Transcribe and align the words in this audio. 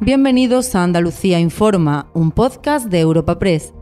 Bienvenidos 0.00 0.74
a 0.74 0.82
Andalucía 0.82 1.40
Informa, 1.40 2.10
un 2.12 2.30
podcast 2.30 2.88
de 2.88 3.00
Europa 3.00 3.38
Press. 3.38 3.72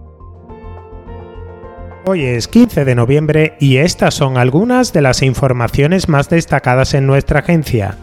Hoy 2.06 2.22
es 2.22 2.46
15 2.46 2.85
de 2.85 2.95
noviembre 2.95 3.56
y 3.59 3.79
estas 3.79 4.14
son 4.14 4.38
algunas 4.38 4.92
de 4.92 5.03
las 5.03 5.22
informaciones 5.22 6.08
más 6.08 6.29
destacadas 6.29 6.95
en 6.95 7.08
nuestra 7.08 7.40
agencia. 7.40 7.96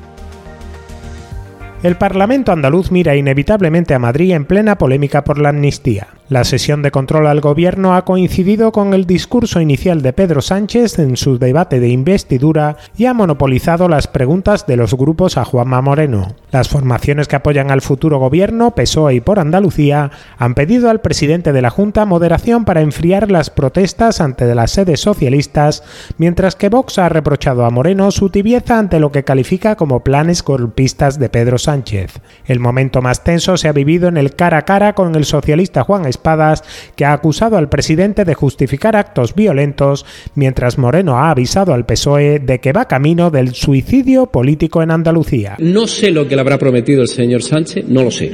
El 1.84 1.96
Parlamento 1.96 2.52
andaluz 2.52 2.92
mira 2.92 3.16
inevitablemente 3.16 3.94
a 3.94 4.00
Madrid 4.00 4.32
en 4.32 4.44
plena 4.44 4.78
polémica 4.78 5.24
por 5.24 5.40
la 5.40 5.50
amnistía. 5.50 6.10
La 6.32 6.46
sesión 6.46 6.82
de 6.82 6.92
control 6.92 7.28
al 7.28 7.42
gobierno 7.42 7.94
ha 7.94 8.06
coincidido 8.06 8.72
con 8.72 8.94
el 8.94 9.06
discurso 9.06 9.60
inicial 9.60 10.02
de 10.02 10.14
Pedro 10.14 10.42
Sánchez 10.42 10.98
en 11.00 11.18
su 11.18 11.38
debate 11.38 11.82
de 11.82 11.90
investidura 11.90 12.78
y 12.96 13.08
ha 13.08 13.14
monopolizado 13.14 13.90
las 13.90 14.08
preguntas 14.08 14.66
de 14.66 14.78
los 14.78 14.94
grupos 14.94 15.36
a 15.36 15.44
Juanma 15.44 15.82
Moreno. 15.82 16.36
Las 16.50 16.70
formaciones 16.70 17.28
que 17.28 17.36
apoyan 17.36 17.70
al 17.70 17.82
futuro 17.82 18.18
gobierno, 18.18 18.72
PSOE 18.72 19.16
y 19.16 19.20
por 19.20 19.40
Andalucía, 19.40 20.10
han 20.38 20.56
pedido 20.56 20.90
al 20.90 21.02
presidente 21.02 21.52
de 21.52 21.62
la 21.62 21.70
Junta 21.70 22.06
moderación 22.06 22.64
para 22.64 22.80
enfriar 22.80 23.30
las 23.30 23.50
protestas 23.50 24.22
ante 24.22 24.56
las 24.56 24.72
sedes 24.72 25.02
socialistas, 25.02 25.84
mientras 26.18 26.56
que 26.56 26.70
Vox 26.70 26.98
ha 26.98 27.10
reprochado 27.10 27.66
a 27.66 27.70
Moreno 27.72 28.10
su 28.10 28.30
tibieza 28.30 28.80
ante 28.80 29.02
lo 29.02 29.12
que 29.12 29.26
califica 29.26 29.76
como 29.76 30.00
planes 30.00 30.44
golpistas 30.46 31.20
de 31.20 31.28
Pedro 31.28 31.58
Sánchez. 31.58 32.22
El 32.46 32.62
momento 32.62 33.02
más 33.02 33.26
tenso 33.26 33.58
se 33.58 33.68
ha 33.68 33.74
vivido 33.74 34.08
en 34.08 34.16
el 34.16 34.34
cara 34.34 34.60
a 34.60 34.62
cara 34.62 34.96
con 34.96 35.14
el 35.16 35.26
socialista 35.26 35.84
Juan 35.84 36.06
Que 36.96 37.06
ha 37.06 37.14
acusado 37.14 37.58
al 37.58 37.70
presidente 37.70 38.26
de 38.26 38.34
justificar 38.34 38.96
actos 38.96 39.36
violentos, 39.36 40.06
mientras 40.36 40.78
Moreno 40.78 41.18
ha 41.18 41.32
avisado 41.32 41.74
al 41.74 41.86
PSOE 41.86 42.40
de 42.40 42.60
que 42.60 42.74
va 42.74 42.88
camino 42.88 43.30
del 43.30 43.54
suicidio 43.54 44.28
político 44.28 44.82
en 44.82 44.92
Andalucía. 44.92 45.56
No 45.60 45.88
sé 45.88 46.12
lo 46.12 46.28
que 46.28 46.36
le 46.36 46.42
habrá 46.42 46.58
prometido 46.58 47.02
el 47.02 47.08
señor 47.08 47.44
Sánchez, 47.44 47.86
no 47.88 48.04
lo 48.04 48.12
sé. 48.12 48.32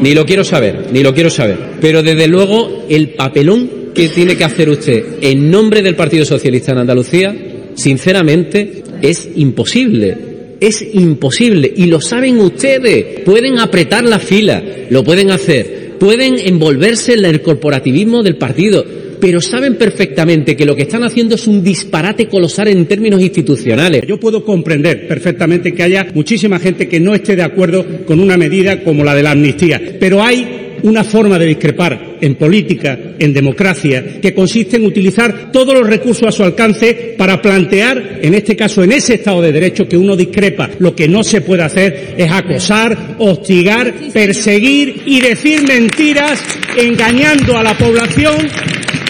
Ni 0.00 0.14
lo 0.14 0.24
quiero 0.24 0.44
saber, 0.44 0.88
ni 0.92 1.02
lo 1.02 1.14
quiero 1.14 1.30
saber. 1.30 1.58
Pero 1.80 2.02
desde 2.02 2.28
luego 2.28 2.84
el 2.88 3.10
papelón 3.10 3.92
que 3.94 4.08
tiene 4.08 4.36
que 4.36 4.44
hacer 4.44 4.68
usted 4.68 5.18
en 5.20 5.50
nombre 5.50 5.82
del 5.82 5.96
Partido 5.96 6.24
Socialista 6.24 6.72
en 6.72 6.78
Andalucía, 6.78 7.34
sinceramente, 7.74 8.84
es 9.02 9.28
imposible 9.36 10.30
es 10.60 10.86
imposible 10.92 11.72
y 11.74 11.86
lo 11.86 12.00
saben 12.00 12.38
ustedes. 12.38 13.20
Pueden 13.24 13.58
apretar 13.58 14.04
la 14.04 14.18
fila, 14.18 14.62
lo 14.90 15.02
pueden 15.02 15.30
hacer, 15.30 15.79
pueden 16.00 16.38
envolverse 16.38 17.12
en 17.12 17.26
el 17.26 17.42
corporativismo 17.42 18.22
del 18.22 18.36
partido, 18.36 18.84
pero 19.20 19.40
saben 19.42 19.76
perfectamente 19.76 20.56
que 20.56 20.64
lo 20.64 20.74
que 20.74 20.82
están 20.82 21.04
haciendo 21.04 21.34
es 21.34 21.46
un 21.46 21.62
disparate 21.62 22.26
colosal 22.26 22.68
en 22.68 22.86
términos 22.86 23.20
institucionales. 23.20 24.02
Yo 24.08 24.18
puedo 24.18 24.42
comprender 24.42 25.06
perfectamente 25.06 25.74
que 25.74 25.82
haya 25.82 26.06
muchísima 26.14 26.58
gente 26.58 26.88
que 26.88 26.98
no 26.98 27.14
esté 27.14 27.36
de 27.36 27.42
acuerdo 27.42 27.84
con 28.06 28.18
una 28.18 28.38
medida 28.38 28.82
como 28.82 29.04
la 29.04 29.14
de 29.14 29.22
la 29.22 29.32
amnistía, 29.32 29.80
pero 30.00 30.22
hay 30.22 30.69
una 30.82 31.04
forma 31.04 31.38
de 31.38 31.46
discrepar 31.46 32.16
en 32.20 32.34
política, 32.34 32.98
en 33.18 33.32
democracia, 33.32 34.20
que 34.20 34.34
consiste 34.34 34.76
en 34.76 34.86
utilizar 34.86 35.50
todos 35.52 35.74
los 35.74 35.86
recursos 35.86 36.28
a 36.28 36.32
su 36.32 36.42
alcance 36.42 37.14
para 37.16 37.40
plantear, 37.40 38.18
en 38.22 38.34
este 38.34 38.56
caso 38.56 38.82
en 38.82 38.92
ese 38.92 39.14
Estado 39.14 39.42
de 39.42 39.52
Derecho, 39.52 39.88
que 39.88 39.96
uno 39.96 40.16
discrepa. 40.16 40.70
Lo 40.78 40.94
que 40.94 41.08
no 41.08 41.22
se 41.22 41.40
puede 41.40 41.62
hacer 41.62 42.14
es 42.16 42.30
acosar, 42.30 43.16
hostigar, 43.18 43.92
perseguir 44.12 45.02
y 45.06 45.20
decir 45.20 45.66
mentiras 45.66 46.42
engañando 46.76 47.56
a 47.56 47.62
la 47.62 47.76
población 47.76 48.48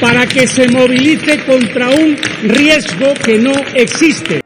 para 0.00 0.26
que 0.26 0.46
se 0.46 0.68
movilice 0.68 1.38
contra 1.44 1.90
un 1.90 2.16
riesgo 2.42 3.12
que 3.24 3.38
no 3.38 3.52
existe. 3.74 4.40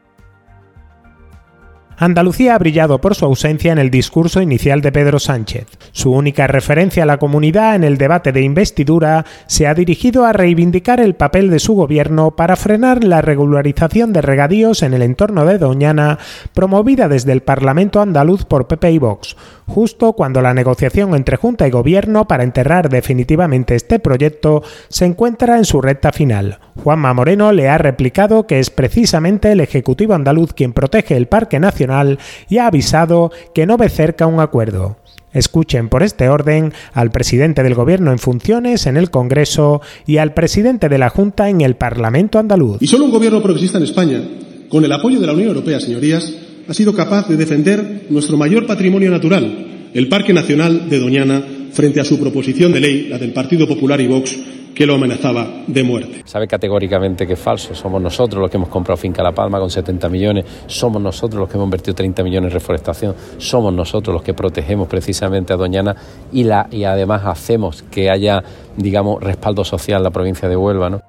Andalucía 1.97 2.55
ha 2.55 2.59
brillado 2.59 2.99
por 2.99 3.15
su 3.15 3.23
ausencia 3.23 3.71
en 3.71 3.77
el 3.77 3.89
discurso 3.89 4.41
inicial 4.41 4.81
de 4.81 4.91
Pedro 4.91 5.17
Sánchez. 5.17 5.67
Su 5.93 6.11
única 6.11 6.45
referencia 6.45 7.03
a 7.03 7.05
la 7.05 7.19
comunidad 7.19 7.75
en 7.75 7.85
el 7.85 7.97
debate 7.97 8.33
de 8.33 8.41
investidura 8.41 9.25
se 9.47 9.65
ha 9.65 9.73
dirigido 9.73 10.25
a 10.25 10.33
reivindicar 10.33 10.99
el 10.99 11.15
papel 11.15 11.49
de 11.49 11.59
su 11.59 11.73
gobierno 11.73 12.31
para 12.31 12.57
frenar 12.57 13.05
la 13.05 13.21
regularización 13.21 14.11
de 14.11 14.21
regadíos 14.21 14.83
en 14.83 14.93
el 14.93 15.03
entorno 15.03 15.45
de 15.45 15.57
Doñana, 15.57 16.19
promovida 16.53 17.07
desde 17.07 17.31
el 17.31 17.41
Parlamento 17.41 18.01
andaluz 18.01 18.43
por 18.43 18.67
PP 18.67 18.91
y 18.91 18.99
Vox, 18.99 19.37
justo 19.65 20.13
cuando 20.13 20.41
la 20.41 20.53
negociación 20.53 21.15
entre 21.15 21.37
Junta 21.37 21.65
y 21.65 21.71
Gobierno 21.71 22.27
para 22.27 22.43
enterrar 22.43 22.89
definitivamente 22.89 23.75
este 23.75 23.99
proyecto 23.99 24.63
se 24.89 25.05
encuentra 25.05 25.57
en 25.57 25.63
su 25.63 25.81
recta 25.81 26.11
final. 26.11 26.59
Juanma 26.83 27.13
Moreno 27.13 27.53
le 27.53 27.69
ha 27.69 27.77
replicado 27.77 28.47
que 28.47 28.59
es 28.59 28.69
precisamente 28.69 29.53
el 29.53 29.61
Ejecutivo 29.61 30.13
andaluz 30.13 30.53
quien 30.53 30.73
protege 30.73 31.15
el 31.15 31.27
Parque 31.27 31.57
Nacional 31.57 31.84
y 32.49 32.57
ha 32.57 32.67
avisado 32.67 33.31
que 33.53 33.65
no 33.65 33.77
ve 33.77 33.89
cerca 33.89 34.27
un 34.27 34.39
acuerdo. 34.39 34.97
Escuchen 35.33 35.89
por 35.89 36.01
este 36.01 36.29
orden 36.29 36.71
al 36.93 37.11
presidente 37.11 37.61
del 37.61 37.75
Gobierno 37.75 38.11
en 38.11 38.19
funciones 38.19 38.85
en 38.87 38.95
el 38.95 39.09
Congreso 39.11 39.81
y 40.05 40.17
al 40.17 40.33
presidente 40.33 40.87
de 40.87 40.97
la 40.97 41.09
Junta 41.09 41.49
en 41.49 41.59
el 41.59 41.75
Parlamento 41.75 42.39
andaluz. 42.39 42.77
Y 42.79 42.87
solo 42.87 43.05
un 43.05 43.11
gobierno 43.11 43.43
progresista 43.43 43.77
en 43.77 43.83
España, 43.83 44.21
con 44.69 44.85
el 44.85 44.91
apoyo 44.93 45.19
de 45.19 45.27
la 45.27 45.33
Unión 45.33 45.49
Europea, 45.49 45.81
señorías, 45.81 46.33
ha 46.67 46.73
sido 46.73 46.95
capaz 46.95 47.27
de 47.27 47.35
defender 47.35 48.07
nuestro 48.09 48.37
mayor 48.37 48.65
patrimonio 48.65 49.11
natural, 49.11 49.89
el 49.93 50.07
Parque 50.07 50.33
Nacional 50.33 50.89
de 50.89 50.99
Doñana, 50.99 51.43
frente 51.73 51.99
a 51.99 52.05
su 52.05 52.17
proposición 52.17 52.71
de 52.71 52.79
ley, 52.79 53.07
la 53.09 53.17
del 53.17 53.33
Partido 53.33 53.67
Popular 53.67 53.99
y 53.99 54.07
Vox, 54.07 54.37
que 54.75 54.85
lo 54.85 54.95
amenazaba 54.95 55.47
de 55.65 55.83
muerte. 55.83 56.21
Sabe 56.25 56.47
categóricamente 56.47 57.25
que 57.25 57.33
es 57.33 57.39
falso. 57.39 57.73
Somos 57.73 58.01
nosotros 58.01 58.41
los 58.41 58.51
que 58.51 58.57
hemos 58.57 58.69
comprado 58.69 58.97
Finca 58.97 59.23
La 59.23 59.31
Palma 59.31 59.57
con 59.57 59.69
70 59.69 60.09
millones, 60.09 60.45
somos 60.67 61.01
nosotros 61.01 61.39
los 61.39 61.49
que 61.49 61.55
hemos 61.55 61.65
invertido 61.65 61.95
30 61.95 62.23
millones 62.23 62.49
en 62.49 62.53
reforestación, 62.53 63.15
somos 63.37 63.73
nosotros 63.73 64.13
los 64.13 64.21
que 64.21 64.33
protegemos 64.33 64.87
precisamente 64.87 65.53
a 65.53 65.55
Doñana 65.55 65.95
y, 66.31 66.43
la, 66.43 66.67
y 66.69 66.83
además 66.83 67.23
hacemos 67.25 67.83
que 67.83 68.09
haya, 68.09 68.43
digamos, 68.75 69.23
respaldo 69.23 69.63
social 69.63 69.99
en 69.99 70.03
la 70.03 70.11
provincia 70.11 70.49
de 70.49 70.57
Huelva. 70.57 71.01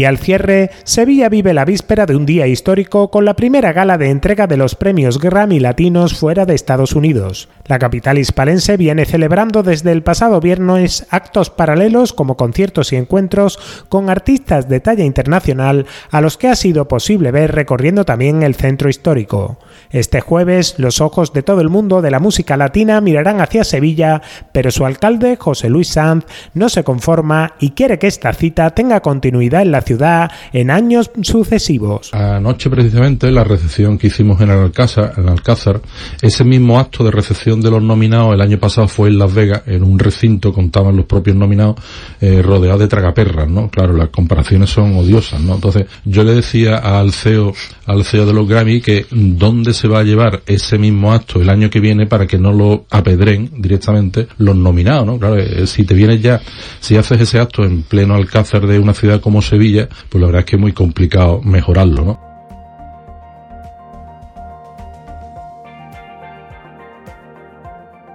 Y 0.00 0.06
al 0.06 0.16
cierre, 0.16 0.70
Sevilla 0.84 1.28
vive 1.28 1.52
la 1.52 1.66
víspera 1.66 2.06
de 2.06 2.16
un 2.16 2.24
día 2.24 2.46
histórico 2.46 3.10
con 3.10 3.26
la 3.26 3.34
primera 3.34 3.74
gala 3.74 3.98
de 3.98 4.08
entrega 4.08 4.46
de 4.46 4.56
los 4.56 4.74
premios 4.74 5.18
Grammy 5.18 5.60
Latinos 5.60 6.14
fuera 6.14 6.46
de 6.46 6.54
Estados 6.54 6.94
Unidos. 6.94 7.50
La 7.66 7.78
capital 7.78 8.16
hispalense 8.16 8.78
viene 8.78 9.04
celebrando 9.04 9.62
desde 9.62 9.92
el 9.92 10.02
pasado 10.02 10.40
viernes 10.40 11.06
actos 11.10 11.50
paralelos 11.50 12.14
como 12.14 12.38
conciertos 12.38 12.94
y 12.94 12.96
encuentros 12.96 13.58
con 13.90 14.08
artistas 14.08 14.70
de 14.70 14.80
talla 14.80 15.04
internacional 15.04 15.84
a 16.10 16.22
los 16.22 16.38
que 16.38 16.48
ha 16.48 16.56
sido 16.56 16.88
posible 16.88 17.30
ver 17.30 17.54
recorriendo 17.54 18.06
también 18.06 18.42
el 18.42 18.54
centro 18.54 18.88
histórico. 18.88 19.58
Este 19.90 20.22
jueves, 20.22 20.76
los 20.78 21.02
ojos 21.02 21.34
de 21.34 21.42
todo 21.42 21.60
el 21.60 21.68
mundo 21.68 22.00
de 22.00 22.10
la 22.10 22.20
música 22.20 22.56
latina 22.56 23.02
mirarán 23.02 23.42
hacia 23.42 23.64
Sevilla, 23.64 24.22
pero 24.52 24.70
su 24.70 24.86
alcalde, 24.86 25.36
José 25.36 25.68
Luis 25.68 25.88
Sanz, 25.88 26.24
no 26.54 26.70
se 26.70 26.84
conforma 26.84 27.52
y 27.60 27.72
quiere 27.72 27.98
que 27.98 28.06
esta 28.06 28.32
cita 28.32 28.70
tenga 28.70 29.00
continuidad 29.00 29.60
en 29.60 29.72
la 29.72 29.82
ciudad 29.90 30.30
en 30.52 30.70
años 30.70 31.10
sucesivos. 31.20 32.14
Anoche 32.14 32.70
precisamente 32.70 33.28
la 33.32 33.42
recepción 33.42 33.98
que 33.98 34.06
hicimos 34.06 34.40
en 34.40 34.50
el 34.50 34.58
Alcázar, 34.58 35.14
en 35.16 35.28
Alcázar, 35.28 35.80
ese 36.22 36.44
mismo 36.44 36.78
acto 36.78 37.02
de 37.02 37.10
recepción 37.10 37.60
de 37.60 37.72
los 37.72 37.82
nominados 37.82 38.32
el 38.34 38.40
año 38.40 38.58
pasado 38.58 38.86
fue 38.86 39.08
en 39.08 39.18
Las 39.18 39.34
Vegas, 39.34 39.62
en 39.66 39.82
un 39.82 39.98
recinto, 39.98 40.52
contaban 40.52 40.96
los 40.96 41.06
propios 41.06 41.36
nominados, 41.36 41.76
eh, 42.20 42.40
rodeado 42.40 42.78
de 42.78 42.86
tragaperras, 42.86 43.48
¿no? 43.48 43.68
Claro, 43.68 43.94
las 43.94 44.10
comparaciones 44.10 44.70
son 44.70 44.94
odiosas, 44.94 45.40
¿no? 45.40 45.56
Entonces, 45.56 45.86
yo 46.04 46.22
le 46.22 46.34
decía 46.34 46.76
al 46.76 47.12
CEO, 47.12 47.52
al 47.86 48.04
CEO 48.04 48.26
de 48.26 48.32
los 48.32 48.46
Grammy 48.46 48.80
que 48.80 49.06
dónde 49.10 49.74
se 49.74 49.88
va 49.88 50.00
a 50.00 50.04
llevar 50.04 50.42
ese 50.46 50.78
mismo 50.78 51.12
acto 51.12 51.40
el 51.40 51.50
año 51.50 51.68
que 51.68 51.80
viene 51.80 52.06
para 52.06 52.28
que 52.28 52.38
no 52.38 52.52
lo 52.52 52.84
apedren 52.90 53.50
directamente 53.58 54.28
los 54.38 54.54
nominados, 54.54 55.04
¿no? 55.04 55.18
Claro, 55.18 55.36
eh, 55.36 55.66
si 55.66 55.82
te 55.82 55.94
vienes 55.94 56.22
ya, 56.22 56.40
si 56.78 56.96
haces 56.96 57.20
ese 57.20 57.40
acto 57.40 57.64
en 57.64 57.82
pleno 57.82 58.14
Alcázar 58.14 58.66
de 58.66 58.78
una 58.78 58.94
ciudad 58.94 59.20
como 59.20 59.42
Sevilla, 59.42 59.69
pues 60.08 60.20
la 60.20 60.26
verdad 60.26 60.40
es 60.40 60.46
que 60.46 60.56
es 60.56 60.60
muy 60.60 60.72
complicado 60.72 61.40
mejorarlo, 61.42 62.04
¿no? 62.04 62.30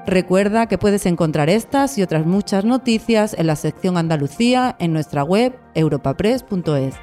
Recuerda 0.07 0.68
que 0.68 0.77
puedes 0.77 1.07
encontrar 1.07 1.50
estas 1.50 1.97
y 1.97 2.03
otras 2.03 2.27
muchas 2.27 2.63
noticias 2.63 3.35
en 3.38 3.47
la 3.47 3.56
sección 3.56 3.97
Andalucía 3.97 4.75
en 4.80 4.94
nuestra 4.94 5.24
web 5.24 5.57
europapress.es. 5.74 6.95